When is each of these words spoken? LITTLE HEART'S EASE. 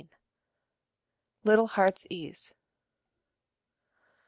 LITTLE 1.43 1.67
HEART'S 1.67 2.07
EASE. 2.09 2.55